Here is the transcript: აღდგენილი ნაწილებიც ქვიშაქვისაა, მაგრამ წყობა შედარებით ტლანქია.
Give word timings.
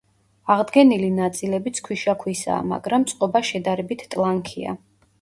აღდგენილი 0.53 1.09
ნაწილებიც 1.17 1.83
ქვიშაქვისაა, 1.89 2.65
მაგრამ 2.75 3.09
წყობა 3.15 3.47
შედარებით 3.55 4.07
ტლანქია. 4.17 4.79